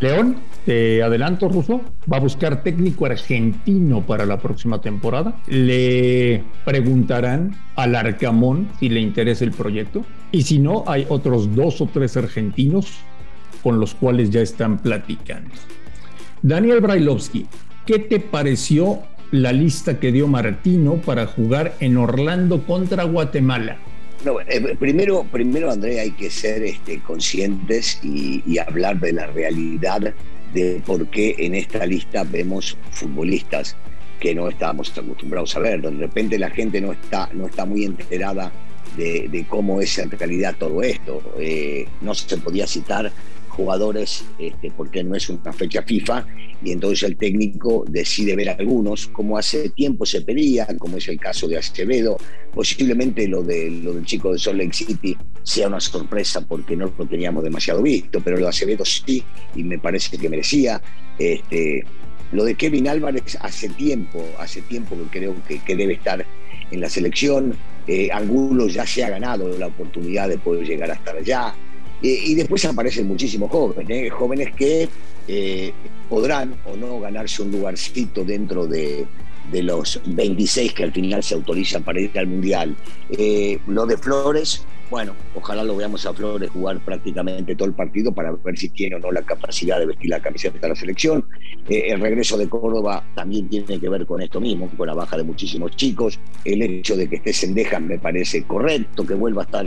León, 0.00 0.36
te 0.64 1.02
adelanto, 1.02 1.48
Russo, 1.48 1.80
va 2.10 2.18
a 2.18 2.20
buscar 2.20 2.62
técnico 2.62 3.06
argentino 3.06 4.06
para 4.06 4.26
la 4.26 4.38
próxima 4.38 4.80
temporada. 4.80 5.40
Le 5.48 6.44
preguntarán 6.64 7.56
al 7.74 7.96
Arcamón 7.96 8.68
si 8.78 8.88
le 8.88 9.00
interesa 9.00 9.44
el 9.44 9.50
proyecto. 9.50 10.04
Y 10.30 10.42
si 10.42 10.60
no, 10.60 10.84
hay 10.86 11.04
otros 11.08 11.54
dos 11.56 11.80
o 11.80 11.86
tres 11.86 12.16
argentinos 12.16 12.98
con 13.62 13.80
los 13.80 13.94
cuales 13.94 14.30
ya 14.30 14.40
están 14.40 14.78
platicando. 14.78 15.50
Daniel 16.42 16.80
Brailovsky, 16.80 17.46
¿qué 17.84 17.98
te 17.98 18.20
pareció 18.20 19.00
la 19.32 19.52
lista 19.52 19.98
que 19.98 20.12
dio 20.12 20.28
Martino 20.28 20.94
para 21.04 21.26
jugar 21.26 21.74
en 21.80 21.96
Orlando 21.96 22.64
contra 22.64 23.02
Guatemala? 23.02 23.78
No, 24.24 24.40
eh, 24.40 24.76
primero, 24.78 25.24
primero, 25.30 25.70
André, 25.70 26.00
hay 26.00 26.10
que 26.10 26.28
ser 26.28 26.62
este, 26.64 27.00
conscientes 27.00 28.00
y, 28.02 28.58
hablar 28.58 28.98
de 28.98 29.12
la 29.12 29.26
realidad 29.26 30.12
de 30.52 30.82
por 30.84 31.06
qué 31.08 31.36
en 31.38 31.54
esta 31.54 31.86
lista 31.86 32.24
vemos 32.24 32.76
futbolistas 32.90 33.76
que 34.18 34.34
no 34.34 34.48
estábamos 34.48 34.96
acostumbrados 34.96 35.54
a 35.56 35.60
ver. 35.60 35.82
De 35.82 35.90
repente 35.90 36.38
la 36.38 36.50
gente 36.50 36.80
no 36.80 36.92
está, 36.92 37.30
no 37.32 37.46
está 37.46 37.64
muy 37.64 37.84
enterada 37.84 38.50
de, 38.96 39.46
cómo 39.48 39.80
es 39.80 39.96
en 39.98 40.10
realidad 40.10 40.56
todo 40.58 40.82
esto. 40.82 41.22
Eh, 41.38 41.86
no 42.00 42.14
se 42.14 42.38
podía 42.38 42.66
citar 42.66 43.12
jugadores 43.58 44.24
este, 44.38 44.70
porque 44.70 45.02
no 45.02 45.16
es 45.16 45.28
una 45.28 45.52
fecha 45.52 45.82
FIFA 45.82 46.24
y 46.62 46.70
entonces 46.70 47.02
el 47.08 47.16
técnico 47.16 47.84
decide 47.88 48.36
ver 48.36 48.50
algunos, 48.50 49.08
como 49.08 49.36
hace 49.36 49.70
tiempo 49.70 50.06
se 50.06 50.20
pedía, 50.20 50.64
como 50.78 50.96
es 50.96 51.08
el 51.08 51.18
caso 51.18 51.48
de 51.48 51.58
Acevedo, 51.58 52.16
posiblemente 52.54 53.26
lo, 53.26 53.42
de, 53.42 53.68
lo 53.82 53.94
del 53.94 54.04
chico 54.04 54.32
de 54.32 54.38
Salt 54.38 54.58
Lake 54.58 54.72
City 54.72 55.16
sea 55.42 55.66
una 55.66 55.80
sorpresa 55.80 56.40
porque 56.40 56.76
no 56.76 56.92
lo 56.96 57.06
teníamos 57.06 57.42
demasiado 57.42 57.82
visto, 57.82 58.20
pero 58.20 58.36
lo 58.36 58.44
de 58.44 58.50
Acevedo 58.50 58.84
sí 58.84 59.24
y 59.56 59.64
me 59.64 59.78
parece 59.78 60.16
que 60.16 60.28
merecía. 60.28 60.80
Este, 61.18 61.82
lo 62.30 62.44
de 62.44 62.54
Kevin 62.54 62.86
Álvarez 62.86 63.36
hace 63.40 63.68
tiempo, 63.70 64.24
hace 64.38 64.62
tiempo 64.62 64.96
que 64.96 65.18
creo 65.18 65.34
que, 65.48 65.58
que 65.58 65.74
debe 65.74 65.94
estar 65.94 66.24
en 66.70 66.80
la 66.80 66.88
selección. 66.88 67.56
Eh, 67.88 68.10
Angulo 68.12 68.68
ya 68.68 68.86
se 68.86 69.02
ha 69.02 69.10
ganado 69.10 69.56
la 69.58 69.66
oportunidad 69.66 70.28
de 70.28 70.38
poder 70.38 70.64
llegar 70.64 70.90
a 70.90 70.94
estar 70.94 71.16
allá. 71.16 71.54
Eh, 72.02 72.20
y 72.26 72.34
después 72.34 72.64
aparecen 72.64 73.06
muchísimos 73.06 73.50
jóvenes, 73.50 74.12
jóvenes 74.12 74.54
que 74.54 74.88
eh, 75.26 75.72
podrán 76.08 76.54
o 76.64 76.76
no 76.76 77.00
ganarse 77.00 77.42
un 77.42 77.50
lugarcito 77.50 78.24
dentro 78.24 78.66
de, 78.66 79.06
los 79.50 80.00
26 80.04 80.74
que 80.74 80.84
al 80.84 80.92
final 80.92 81.22
se 81.22 81.34
autorizan 81.34 81.82
para 81.82 82.00
ir 82.00 82.16
al 82.18 82.26
Mundial. 82.26 82.76
Eh, 83.10 83.58
lo 83.66 83.86
de 83.86 83.96
Flores, 83.96 84.62
bueno, 84.90 85.14
ojalá 85.34 85.64
lo 85.64 85.74
veamos 85.74 86.06
a 86.06 86.14
Flores 86.14 86.50
jugar 86.50 86.78
prácticamente 86.84 87.56
todo 87.56 87.66
el 87.66 87.74
partido 87.74 88.12
para 88.12 88.30
ver 88.32 88.56
si 88.56 88.68
tiene 88.68 88.96
o 88.96 88.98
no 89.00 89.10
la 89.10 89.22
capacidad 89.22 89.78
de 89.78 89.86
vestir 89.86 90.10
la 90.10 90.20
camiseta 90.20 90.58
de 90.58 90.68
la 90.68 90.76
selección. 90.76 91.24
el 91.68 92.00
regreso 92.00 92.38
de 92.38 92.48
Córdoba 92.48 93.04
también 93.14 93.48
tiene 93.48 93.80
que 93.80 93.88
ver 93.88 94.06
con 94.06 94.22
esto 94.22 94.40
mismo, 94.40 94.70
con 94.76 94.86
la 94.86 94.94
baja 94.94 95.16
de 95.16 95.24
muchísimos 95.24 95.74
chicos. 95.76 96.20
El 96.44 96.62
hecho 96.62 96.96
de 96.96 97.08
que 97.08 97.16
esté 97.16 97.32
Sendejas 97.32 97.82
me 97.82 97.98
parece 97.98 98.44
correcto, 98.44 99.04
que 99.04 99.14
vuelva 99.14 99.42
a 99.42 99.44
estar 99.46 99.66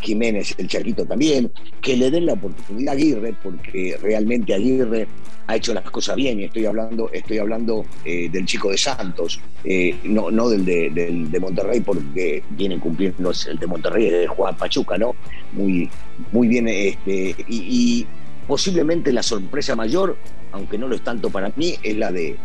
Jiménez, 0.00 0.54
el 0.58 0.68
Charquito 0.68 1.04
también, 1.04 1.50
que 1.80 1.96
le 1.96 2.10
den 2.10 2.26
la 2.26 2.34
oportunidad 2.34 2.94
a 2.94 2.96
Aguirre, 2.96 3.34
porque 3.42 3.96
realmente 4.00 4.54
Aguirre 4.54 5.06
ha 5.46 5.56
hecho 5.56 5.72
las 5.74 5.88
cosas 5.90 6.16
bien, 6.16 6.40
y 6.40 6.44
estoy 6.44 6.66
hablando, 6.66 7.10
estoy 7.12 7.38
hablando 7.38 7.84
eh, 8.04 8.28
del 8.30 8.46
chico 8.46 8.70
de 8.70 8.78
Santos, 8.78 9.40
eh, 9.64 9.96
no, 10.04 10.30
no 10.30 10.48
del 10.48 10.64
de, 10.64 11.38
Monterrey, 11.40 11.80
porque 11.80 12.42
vienen 12.50 12.80
cumpliendo 12.80 13.32
el 13.48 13.58
de 13.58 13.66
Monterrey, 13.66 14.10
de 14.10 14.26
Juan 14.26 14.56
Pachuca, 14.56 14.98
¿no? 14.98 15.14
Muy, 15.52 15.88
muy 16.32 16.48
bien, 16.48 16.66
este, 16.68 17.36
y, 17.48 17.56
y 18.00 18.06
posiblemente 18.46 19.12
la 19.12 19.22
sorpresa 19.22 19.76
mayor, 19.76 20.16
aunque 20.52 20.78
no 20.78 20.88
lo 20.88 20.96
es 20.96 21.02
tanto 21.02 21.30
para 21.30 21.52
mí, 21.56 21.76
es 21.82 21.96
la 21.96 22.10
de 22.10 22.36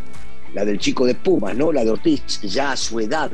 la 0.53 0.65
del 0.65 0.79
chico 0.79 1.05
de 1.05 1.15
Pumas, 1.15 1.55
¿no? 1.55 1.71
La 1.71 1.83
de 1.83 1.91
Ortiz, 1.91 2.41
ya 2.41 2.73
a 2.73 2.77
su 2.77 2.99
edad, 2.99 3.31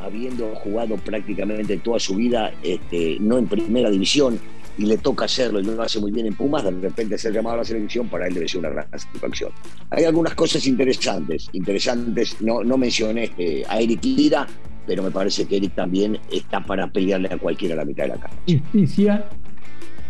habiendo 0.00 0.54
jugado 0.56 0.96
prácticamente 0.96 1.78
toda 1.78 1.98
su 1.98 2.16
vida, 2.16 2.52
este, 2.62 3.18
no 3.20 3.38
en 3.38 3.46
primera 3.46 3.90
división, 3.90 4.38
y 4.78 4.86
le 4.86 4.96
toca 4.98 5.24
hacerlo 5.24 5.60
y 5.60 5.64
no 5.64 5.72
lo 5.72 5.82
hace 5.82 5.98
muy 5.98 6.12
bien 6.12 6.26
en 6.26 6.34
Pumas, 6.34 6.62
de 6.62 6.70
repente 6.70 7.18
ser 7.18 7.32
llamado 7.32 7.56
a 7.56 7.58
la 7.58 7.64
selección, 7.64 8.08
para 8.08 8.28
él 8.28 8.34
debe 8.34 8.48
ser 8.48 8.60
una 8.60 8.70
gran 8.70 8.88
satisfacción. 8.90 9.50
Hay 9.90 10.04
algunas 10.04 10.34
cosas 10.34 10.66
interesantes, 10.66 11.48
interesantes, 11.52 12.40
no, 12.40 12.62
no 12.62 12.78
mencioné 12.78 13.24
este, 13.24 13.64
a 13.68 13.80
Eric 13.80 14.04
Lira, 14.04 14.46
pero 14.86 15.02
me 15.02 15.10
parece 15.10 15.46
que 15.46 15.56
Eric 15.56 15.74
también 15.74 16.18
está 16.30 16.64
para 16.64 16.90
pelearle 16.90 17.28
a 17.32 17.38
cualquiera 17.38 17.74
a 17.74 17.78
la 17.78 17.84
mitad 17.84 18.04
de 18.04 18.08
la 18.10 18.16
cara. 18.16 18.34
Justicia 18.46 19.28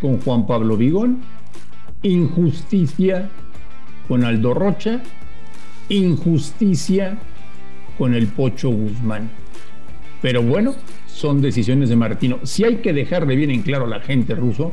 con 0.00 0.20
Juan 0.20 0.46
Pablo 0.46 0.76
Vigón, 0.76 1.22
injusticia 2.02 3.30
con 4.06 4.22
Aldo 4.22 4.54
Rocha, 4.54 5.00
injusticia 5.88 7.18
con 7.96 8.14
el 8.14 8.28
Pocho 8.28 8.70
Guzmán. 8.70 9.30
Pero 10.20 10.42
bueno, 10.42 10.74
son 11.06 11.40
decisiones 11.40 11.88
de 11.88 11.96
Martino. 11.96 12.38
Si 12.42 12.64
hay 12.64 12.76
que 12.76 12.92
dejarle 12.92 13.36
bien 13.36 13.50
en 13.50 13.62
claro 13.62 13.84
a 13.84 13.88
la 13.88 14.00
gente 14.00 14.34
ruso 14.34 14.72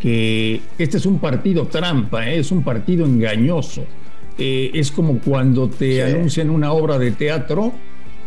que 0.00 0.60
este 0.78 0.98
es 0.98 1.06
un 1.06 1.18
partido 1.18 1.66
trampa, 1.66 2.28
¿eh? 2.28 2.38
es 2.38 2.50
un 2.50 2.62
partido 2.62 3.06
engañoso. 3.06 3.84
Eh, 4.38 4.70
es 4.74 4.90
como 4.90 5.18
cuando 5.20 5.68
te 5.68 6.02
anuncian 6.02 6.50
una 6.50 6.72
obra 6.72 6.98
de 6.98 7.12
teatro, 7.12 7.72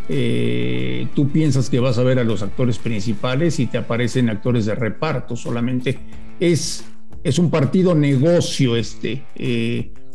eh, 0.07 1.07
tú 1.13 1.29
piensas 1.29 1.69
que 1.69 1.79
vas 1.79 1.99
a 1.99 2.03
ver 2.03 2.17
a 2.17 2.23
los 2.23 2.41
actores 2.41 2.79
principales 2.79 3.59
y 3.59 3.67
te 3.67 3.77
aparecen 3.77 4.29
actores 4.29 4.65
de 4.65 4.73
reparto 4.73 5.35
solamente. 5.35 5.99
Es, 6.39 6.85
es 7.23 7.37
un 7.37 7.51
partido 7.51 7.93
negocio 7.93 8.75
este, 8.75 9.23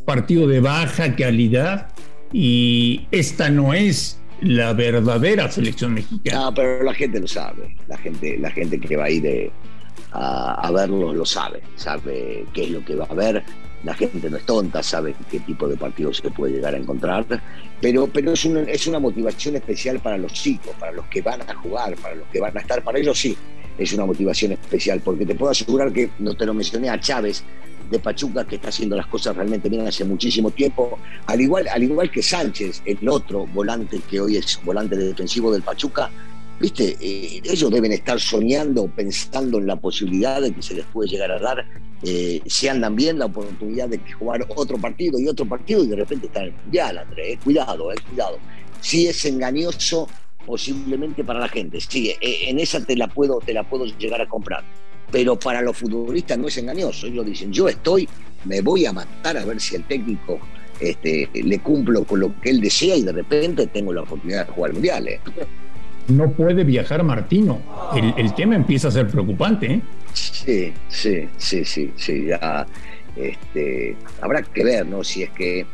partido 0.05 0.49
de 0.49 0.59
baja 0.59 1.15
calidad 1.15 1.93
y 2.33 3.07
esta 3.13 3.49
no 3.51 3.75
es 3.75 4.21
la 4.45 4.73
verdadera 4.73 5.51
selección 5.51 5.95
mexicana. 5.95 6.45
No, 6.45 6.55
pero 6.55 6.83
la 6.83 6.95
gente 6.95 7.21
lo 7.21 7.27
sabe, 7.27 7.77
la 7.89 7.97
gente, 7.97 8.39
la 8.39 8.51
gente 8.51 8.79
que 8.79 8.97
va 8.97 9.05
a 9.05 9.11
ir 9.11 9.51
a, 10.13 10.71
verlo 10.71 11.13
lo 11.13 11.25
sabe, 11.25 11.63
sabe 11.77 12.45
qué 12.53 12.65
es 12.65 12.71
lo 12.71 12.85
que 12.85 12.95
va 12.95 13.07
a 13.07 13.15
ver, 13.15 13.43
la 13.83 13.95
gente 13.95 14.31
no 14.31 14.37
es 14.37 14.47
tonta, 14.47 14.83
sabe 14.83 15.15
qué 15.31 15.41
tipo 15.41 15.69
de 15.69 15.77
partidos 15.77 16.19
se 16.19 16.31
puede 16.31 16.55
llegar 16.55 16.75
a 16.75 16.79
encontrar, 16.79 17.27
pero, 17.81 18.07
pero 18.07 18.33
es, 18.33 18.45
una, 18.45 18.61
es 18.63 18.87
una 18.87 18.99
motivación 18.99 19.57
especial 19.57 19.99
para 20.01 20.17
los 20.17 20.33
chicos, 20.33 20.75
para 20.79 20.93
los 20.93 21.07
que 21.07 21.23
van 21.23 21.43
a 21.43 21.55
jugar, 21.55 21.95
para 21.97 22.15
los 22.15 22.29
que 22.29 22.41
van 22.41 22.57
a 22.57 22.61
estar, 22.61 22.83
para 22.83 22.99
ellos 22.99 23.19
sí, 23.19 23.37
es 23.79 23.93
una 23.93 24.07
motivación 24.07 24.53
especial, 24.53 25.01
porque 25.01 25.27
te 25.27 25.35
puedo 25.35 25.51
asegurar 25.51 25.93
que, 25.93 26.11
no 26.19 26.35
te 26.35 26.47
lo 26.47 26.55
mencioné 26.55 26.91
a 26.91 27.01
Chávez, 27.01 27.45
de 27.91 27.99
Pachuca 27.99 28.45
que 28.45 28.57
está 28.57 28.69
haciendo 28.69 28.97
las 28.97 29.07
cosas 29.07 29.37
realmente 29.37 29.69
bien 29.69 29.87
hace 29.87 30.05
muchísimo 30.05 30.51
tiempo, 30.51 30.99
al 31.27 31.41
igual, 31.41 31.69
al 31.69 31.83
igual 31.83 32.11
que 32.11 32.23
Sánchez, 32.23 32.83
el 32.85 33.09
otro 33.09 33.47
volante 33.47 34.01
que 34.09 34.21
hoy 34.21 34.37
es 34.37 34.61
volante 34.65 34.97
defensivo 34.97 35.53
del 35.53 35.63
Pachuca, 35.63 36.11
viste, 36.61 36.97
eh, 37.01 37.41
ellos 37.45 37.71
deben 37.71 37.93
estar 37.93 38.19
soñando, 38.21 38.87
pensando 38.87 39.59
en 39.59 39.67
la 39.67 39.77
posibilidad 39.77 40.41
de 40.41 40.53
que 40.53 40.63
se 40.63 40.75
les 40.75 40.87
puede 40.87 41.11
llegar 41.11 41.31
a 41.31 41.39
dar, 41.39 41.65
eh, 42.03 42.43
si 42.47 42.69
andan 42.69 42.97
bien, 42.97 43.19
la 43.19 43.27
oportunidad 43.27 43.89
de 43.89 44.01
jugar 44.13 44.47
otro 44.55 44.79
partido 44.79 45.19
y 45.19 45.29
otro 45.29 45.47
partido 45.47 45.85
y 45.85 45.89
de 45.89 45.97
repente 45.97 46.27
estar 46.27 46.43
en 46.43 46.55
el 46.55 46.63
Mundial, 46.63 46.99
Andrés, 46.99 47.35
eh, 47.35 47.39
cuidado, 47.43 47.93
eh, 47.93 47.97
cuidado. 48.09 48.39
Si 48.81 49.07
es 49.07 49.25
engañoso 49.25 50.09
posiblemente 50.45 51.25
para 51.25 51.41
la 51.41 51.49
gente, 51.49 51.81
sí, 51.81 52.13
en 52.21 52.59
esa 52.59 52.85
te 52.85 52.97
la 52.97 53.09
puedo, 53.09 53.39
te 53.39 53.55
la 53.55 53.63
puedo 53.63 53.87
llegar 53.87 54.21
a 54.21 54.29
comprar 54.29 54.63
pero 55.11 55.39
para 55.39 55.61
los 55.63 55.77
futbolistas 55.77 56.39
no 56.39 56.49
es 56.49 56.57
engañoso. 56.59 57.07
Ellos 57.07 57.27
dicen, 57.27 57.53
yo 57.53 57.69
estoy, 57.69 58.09
me 58.45 58.61
voy 58.61 58.87
a 58.87 58.93
matar 58.93 59.37
a 59.37 59.45
ver 59.45 59.61
si 59.61 59.77
el 59.77 59.85
técnico 59.85 60.41
este, 60.81 61.29
le 61.33 61.59
cumplo 61.61 62.05
con 62.05 62.21
lo 62.21 62.41
que 62.41 62.51
él 62.51 62.61
desea 62.61 62.97
y 62.97 63.03
de 63.03 63.13
repente 63.13 63.67
tengo 63.69 63.93
la 63.93 64.03
oportunidad 64.03 64.47
de 64.47 64.53
jugar 64.53 64.73
mundiales. 64.73 65.21
No 66.09 66.31
puede 66.33 66.65
viajar 66.65 67.03
Martino. 67.03 67.61
El, 67.95 68.35
tema 68.35 68.57
empieza 68.57 68.89
a 68.89 68.91
ser 68.91 69.07
preocupante. 69.09 69.67
¿eh? 69.67 69.81
Sí, 70.13 70.73
sí, 70.89 71.29
sí, 71.39 71.65
sí, 71.65 71.93
sí. 71.97 72.27
Ya, 72.27 72.67
este, 73.17 73.97
habrá 74.21 74.43
que 74.43 74.65
ver, 74.65 74.87
¿no? 74.87 75.03
Si 75.03 75.23
es 75.23 75.31
que 75.31 75.65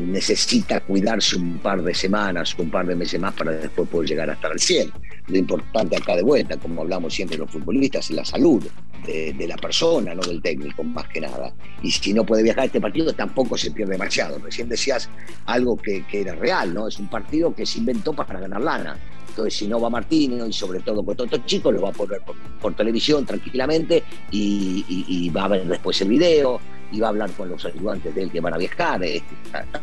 necesita 0.00 0.80
cuidarse 0.80 1.36
un 1.36 1.58
par 1.58 1.82
de 1.82 1.94
semanas, 1.94 2.54
un 2.58 2.70
par 2.70 2.86
de 2.86 2.96
meses 2.96 3.20
más 3.20 3.34
para 3.34 3.52
después 3.52 3.88
poder 3.88 4.08
llegar 4.08 4.30
a 4.30 4.34
estar 4.34 4.50
al 4.50 4.60
100. 4.60 4.92
Lo 5.28 5.38
importante 5.38 5.96
acá 5.96 6.16
de 6.16 6.22
vuelta, 6.22 6.56
como 6.56 6.82
hablamos 6.82 7.14
siempre 7.14 7.38
los 7.38 7.50
futbolistas, 7.50 8.10
es 8.10 8.16
la 8.16 8.24
salud. 8.24 8.64
de, 9.06 9.46
la 9.48 9.56
persona, 9.56 10.14
no 10.14 10.20
del 10.22 10.40
técnico, 10.42 10.84
más 10.84 11.08
que 11.08 11.20
nada. 11.20 11.52
Y 11.82 11.90
si 11.90 12.12
no 12.12 12.24
puede 12.24 12.42
viajar 12.42 12.64
a 12.64 12.66
este 12.66 12.80
partido, 12.80 13.12
tampoco 13.12 13.56
se 13.56 13.70
pierde 13.70 13.92
demasiado. 13.92 14.38
Recién 14.38 14.68
decías 14.68 15.08
algo 15.46 15.76
que, 15.76 16.04
era 16.12 16.34
real, 16.34 16.74
¿no? 16.74 16.86
Es 16.86 16.98
un 16.98 17.08
partido 17.08 17.54
que 17.54 17.66
se 17.66 17.78
inventó 17.78 18.12
para 18.12 18.38
ganar 18.38 18.60
lana. 18.60 18.96
Entonces, 19.28 19.54
si 19.54 19.68
no 19.68 19.80
va 19.80 19.88
Martínez 19.90 20.48
y 20.48 20.52
sobre 20.52 20.80
todo 20.80 21.02
con 21.04 21.16
todos 21.16 21.32
estos 21.32 21.46
chicos, 21.46 21.72
lo 21.72 21.82
va 21.82 21.90
a 21.90 21.92
poner 21.92 22.20
por, 22.60 22.74
televisión 22.74 23.24
tranquilamente 23.24 24.02
y, 24.30 25.30
va 25.30 25.44
a 25.44 25.48
ver 25.48 25.66
después 25.66 26.00
el 26.02 26.08
video 26.08 26.60
y 26.92 27.00
va 27.00 27.08
a 27.08 27.10
hablar 27.10 27.30
con 27.32 27.48
los 27.48 27.64
ayudantes 27.64 28.14
de 28.14 28.22
él 28.22 28.30
que 28.30 28.40
van 28.40 28.54
a 28.54 28.58
viajar. 28.58 29.02
Eh, 29.04 29.22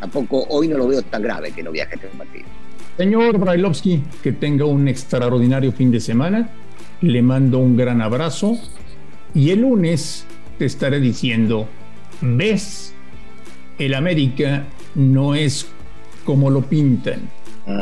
tampoco 0.00 0.44
hoy 0.50 0.68
no 0.68 0.78
lo 0.78 0.88
veo 0.88 1.02
tan 1.02 1.22
grave 1.22 1.52
que 1.52 1.62
no 1.62 1.70
viaje 1.70 1.94
este 1.94 2.08
partido. 2.08 2.46
Señor 2.96 3.38
Brailovsky, 3.38 4.02
que 4.22 4.32
tenga 4.32 4.64
un 4.64 4.88
extraordinario 4.88 5.72
fin 5.72 5.90
de 5.90 6.00
semana. 6.00 6.48
Le 7.00 7.22
mando 7.22 7.58
un 7.60 7.76
gran 7.76 8.02
abrazo 8.02 8.58
y 9.34 9.50
el 9.50 9.60
lunes 9.60 10.26
te 10.58 10.64
estaré 10.64 10.98
diciendo, 10.98 11.68
¿ves? 12.20 12.92
El 13.78 13.94
América 13.94 14.64
no 14.96 15.36
es 15.36 15.68
como 16.24 16.50
lo 16.50 16.62
pintan. 16.62 17.30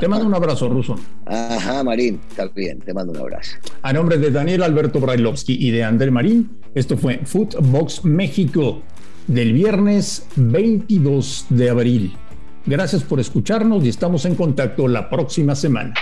Te 0.01 0.09
mando 0.09 0.27
un 0.27 0.35
abrazo, 0.35 0.69
Ruso. 0.69 0.97
Ajá, 1.25 1.83
Marín, 1.85 2.21
está 2.29 2.49
bien, 2.49 2.81
te 2.81 2.93
mando 2.93 3.13
un 3.13 3.19
abrazo. 3.19 3.57
A 3.83 3.93
nombre 3.93 4.19
de 4.19 4.31
Daniel 4.31 4.65
Alberto 4.65 4.99
Brailovsky 4.99 5.57
y 5.59 5.71
de 5.71 5.85
André 5.85 6.11
Marín, 6.11 6.51
esto 6.75 6.99
fue 6.99 7.21
Footbox 7.25 8.05
México 8.05 8.83
del 9.27 9.53
viernes 9.53 10.27
22 10.37 11.47
de 11.51 11.71
abril. 11.71 12.17
Gracias 12.65 13.03
por 13.03 13.21
escucharnos 13.21 13.85
y 13.85 13.89
estamos 13.89 14.25
en 14.25 14.35
contacto 14.35 14.89
la 14.89 15.09
próxima 15.09 15.55
semana. 15.55 15.95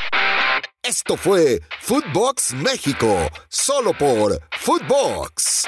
Esto 0.83 1.17
fue 1.17 1.63
Footbox 1.81 2.55
México, 2.55 3.17
solo 3.49 3.93
por 3.99 4.39
Footbox. 4.59 5.65